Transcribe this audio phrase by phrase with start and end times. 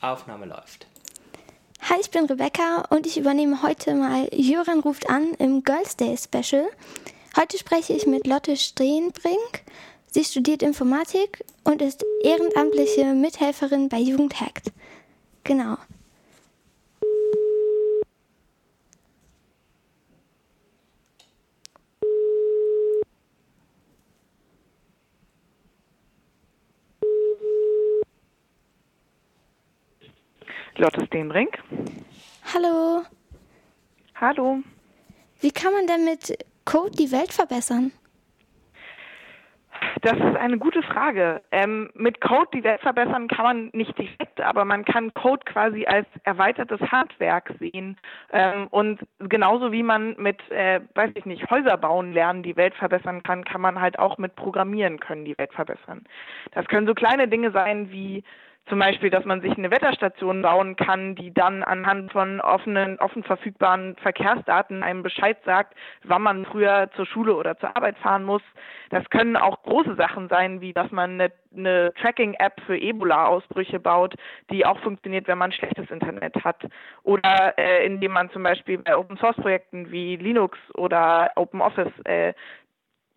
[0.00, 0.86] Aufnahme läuft.
[1.82, 6.16] Hi, ich bin Rebecca und ich übernehme heute mal Jöran ruft an im Girls Day
[6.16, 6.68] Special.
[7.36, 9.62] Heute spreche ich mit Lotte Steenbrink.
[10.10, 14.72] Sie studiert Informatik und ist ehrenamtliche Mithelferin bei Jugendhackt.
[15.44, 15.76] Genau.
[30.78, 31.58] Lotte Steenbrink.
[32.54, 33.02] Hallo.
[34.14, 34.62] Hallo.
[35.40, 37.90] Wie kann man denn mit Code die Welt verbessern?
[40.02, 41.42] Das ist eine gute Frage.
[41.50, 45.84] Ähm, mit Code die Welt verbessern kann man nicht direkt, aber man kann Code quasi
[45.86, 47.96] als erweitertes Handwerk sehen.
[48.32, 52.74] Ähm, und genauso wie man mit, äh, weiß ich nicht, Häuser bauen lernen die Welt
[52.74, 56.04] verbessern kann, kann man halt auch mit Programmieren können die Welt verbessern.
[56.52, 58.22] Das können so kleine Dinge sein wie
[58.68, 63.22] zum Beispiel, dass man sich eine Wetterstation bauen kann, die dann anhand von offenen, offen
[63.22, 65.74] verfügbaren Verkehrsdaten einem Bescheid sagt,
[66.04, 68.42] wann man früher zur Schule oder zur Arbeit fahren muss.
[68.90, 74.14] Das können auch große Sachen sein, wie dass man eine, eine Tracking-App für Ebola-Ausbrüche baut,
[74.50, 76.62] die auch funktioniert, wenn man schlechtes Internet hat.
[77.02, 82.34] Oder äh, indem man zum Beispiel bei Open-Source-Projekten wie Linux oder OpenOffice äh,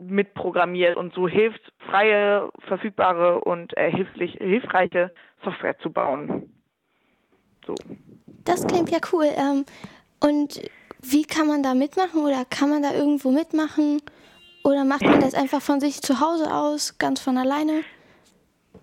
[0.00, 5.12] mitprogrammiert und so hilft, freie, verfügbare und äh, hilflich, hilfreiche
[5.44, 6.52] Software zu bauen.
[7.66, 7.74] So.
[8.44, 9.26] Das klingt ja cool.
[9.36, 9.64] Ähm,
[10.20, 10.60] und
[11.02, 14.02] wie kann man da mitmachen oder kann man da irgendwo mitmachen?
[14.62, 17.82] Oder macht man das einfach von sich zu Hause aus, ganz von alleine?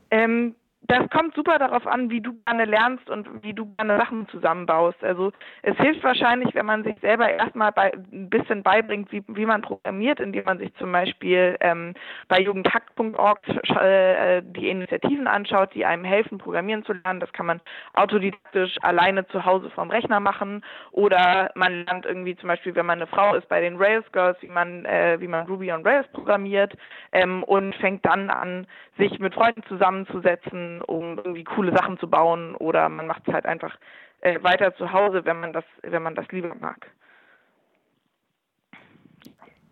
[0.10, 0.56] Ähm,
[0.88, 5.04] das kommt super darauf an, wie du gerne lernst und wie du gerne Sachen zusammenbaust.
[5.04, 9.46] Also es hilft wahrscheinlich, wenn man sich selber erstmal bei, ein bisschen beibringt, wie, wie
[9.46, 11.94] man programmiert, indem man sich zum Beispiel ähm,
[12.30, 13.40] bei jugendhack.org
[13.82, 17.20] äh, die Initiativen anschaut, die einem helfen, programmieren zu lernen.
[17.20, 17.60] Das kann man
[17.94, 23.00] autodidaktisch alleine zu Hause vom Rechner machen oder man lernt irgendwie zum Beispiel, wenn man
[23.00, 26.08] eine Frau ist, bei den Rails Girls, wie man, äh, wie man Ruby on Rails
[26.14, 26.78] programmiert
[27.11, 28.67] ähm, und fängt dann an,
[28.98, 33.45] sich mit Freunden zusammenzusetzen um irgendwie coole Sachen zu bauen oder man macht es halt
[33.45, 33.77] einfach
[34.21, 36.92] äh, weiter zu Hause, wenn man das, wenn man das lieber mag.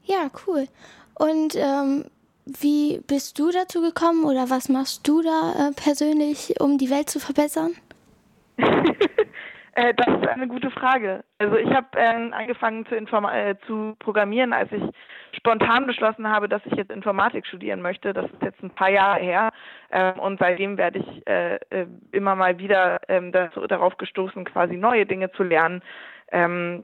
[0.03, 0.67] Ja, cool.
[1.15, 2.05] Und ähm,
[2.45, 7.09] wie bist du dazu gekommen oder was machst du da äh, persönlich, um die Welt
[7.09, 7.71] zu verbessern?
[9.77, 11.25] Äh, das ist eine gute Frage.
[11.37, 14.81] Also ich habe äh, angefangen zu, äh, zu programmieren, als ich
[15.35, 18.13] spontan beschlossen habe, dass ich jetzt Informatik studieren möchte.
[18.13, 19.51] Das ist jetzt ein paar Jahre her.
[19.91, 24.77] Ähm, und seitdem werde ich äh, äh, immer mal wieder ähm, das, darauf gestoßen, quasi
[24.77, 25.81] neue Dinge zu lernen.
[26.31, 26.83] Ähm,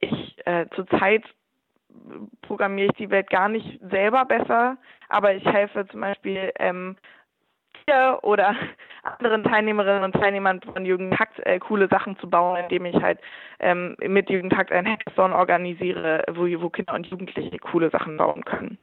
[0.00, 1.24] ich äh, zurzeit
[2.42, 4.76] programmiere ich die Welt gar nicht selber besser,
[5.08, 6.96] aber ich helfe zum Beispiel ähm,
[7.88, 8.54] dir oder
[9.02, 13.18] anderen Teilnehmerinnen und Teilnehmern von Jugendtakt äh, coole Sachen zu bauen, indem ich halt
[13.60, 18.78] ähm, mit Jugendtakt ein Hackathon organisiere, wo, wo Kinder und Jugendliche coole Sachen bauen können.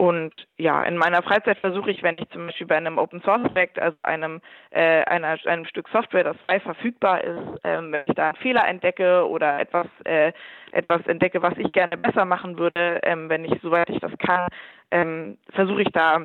[0.00, 3.42] Und ja, in meiner Freizeit versuche ich, wenn ich zum Beispiel bei einem Open Source
[3.52, 4.40] Projekt, also einem,
[4.70, 8.68] äh, einer, einem Stück Software, das frei verfügbar ist, ähm, wenn ich da einen Fehler
[8.68, 10.32] entdecke oder etwas, äh,
[10.70, 14.46] etwas entdecke, was ich gerne besser machen würde, ähm, wenn ich, soweit ich das kann,
[14.92, 16.20] ähm, versuche ich da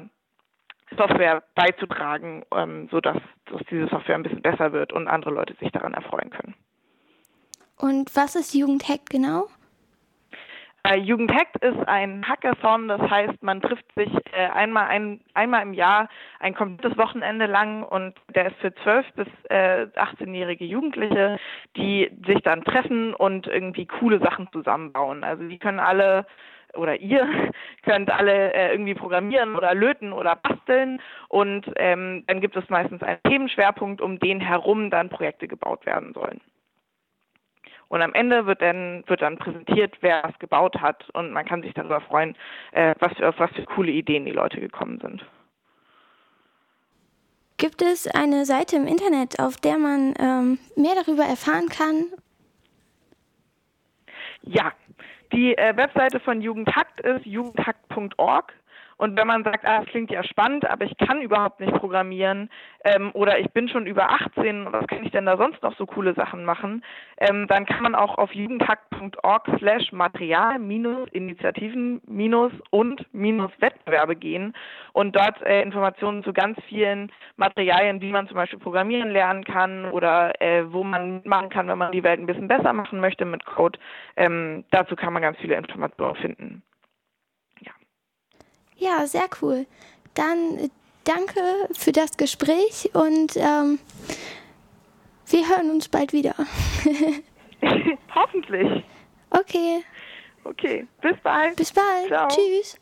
[0.95, 5.71] Software beizutragen, ähm, sodass dass diese Software ein bisschen besser wird und andere Leute sich
[5.71, 6.55] daran erfreuen können.
[7.77, 9.47] Und was ist Jugendhack genau?
[10.85, 15.73] Äh, Jugendhackt ist ein Hackathon, das heißt, man trifft sich äh, einmal, ein, einmal im
[15.73, 16.09] Jahr
[16.41, 21.39] ein komplettes Wochenende lang und der ist für 12- bis äh, 18-jährige Jugendliche,
[21.77, 25.23] die sich dann treffen und irgendwie coole Sachen zusammenbauen.
[25.23, 26.25] Also die können alle
[26.75, 27.27] oder ihr
[27.83, 33.01] könnt alle äh, irgendwie programmieren oder löten oder basteln und ähm, dann gibt es meistens
[33.03, 36.41] einen Themenschwerpunkt, um den herum dann Projekte gebaut werden sollen.
[37.89, 41.61] Und am Ende wird dann, wird dann präsentiert, wer was gebaut hat und man kann
[41.61, 42.35] sich darüber freuen,
[42.71, 45.23] äh, was für, auf was für coole Ideen die Leute gekommen sind.
[47.57, 52.05] Gibt es eine Seite im Internet, auf der man ähm, mehr darüber erfahren kann?
[54.41, 54.73] Ja,
[55.33, 58.53] die äh, Webseite von Jugendhakt ist jugendhakt.org.
[58.97, 62.49] Und wenn man sagt, ah, das klingt ja spannend, aber ich kann überhaupt nicht programmieren
[62.83, 65.85] ähm, oder ich bin schon über 18, was kann ich denn da sonst noch so
[65.85, 66.83] coole Sachen machen,
[67.17, 74.15] ähm, dann kann man auch auf jugendhack.org slash Material minus Initiativen minus und minus Wettbewerbe
[74.15, 74.53] gehen
[74.93, 79.85] und dort äh, Informationen zu ganz vielen Materialien, wie man zum Beispiel programmieren lernen kann
[79.91, 83.25] oder äh, wo man machen kann, wenn man die Welt ein bisschen besser machen möchte
[83.25, 83.79] mit Code.
[84.15, 86.63] Ähm, dazu kann man ganz viele Informationen finden.
[88.77, 89.65] Ja, sehr cool.
[90.13, 90.69] Dann äh,
[91.03, 91.41] danke
[91.73, 93.79] für das Gespräch und ähm,
[95.27, 96.35] wir hören uns bald wieder.
[98.15, 98.83] Hoffentlich.
[99.29, 99.83] Okay.
[100.43, 101.55] Okay, bis bald.
[101.55, 102.07] Bis bald.
[102.07, 102.27] Ciao.
[102.27, 102.77] Tschüss.